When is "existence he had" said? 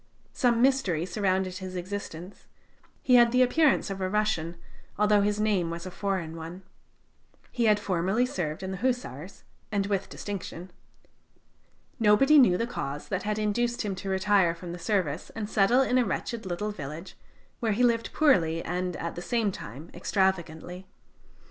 1.75-3.31